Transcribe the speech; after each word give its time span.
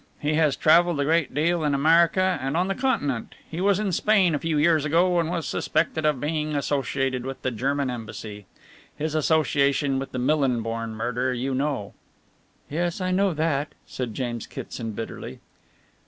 He 0.17 0.33
has 0.33 0.55
travelled 0.55 0.99
a 0.99 1.03
great 1.05 1.31
deal 1.31 1.63
in 1.63 1.75
America 1.75 2.39
and 2.41 2.57
on 2.57 2.67
the 2.67 2.73
Continent. 2.73 3.35
He 3.47 3.61
was 3.61 3.77
in 3.79 3.91
Spain 3.91 4.33
a 4.33 4.39
few 4.39 4.57
years 4.57 4.83
ago 4.83 5.19
and 5.19 5.29
was 5.29 5.45
suspected 5.47 6.07
of 6.07 6.19
being 6.19 6.55
associated 6.55 7.23
with 7.23 7.39
the 7.43 7.51
German 7.51 7.91
Embassy. 7.91 8.47
His 8.97 9.13
association 9.13 9.99
with 9.99 10.11
the 10.11 10.17
Millinborn 10.17 10.93
murder 10.95 11.35
you 11.35 11.53
know." 11.53 11.93
"Yes, 12.67 12.99
I 12.99 13.11
know 13.11 13.35
that," 13.35 13.73
said 13.85 14.15
James 14.15 14.47
Kitson 14.47 14.93
bitterly. 14.93 15.39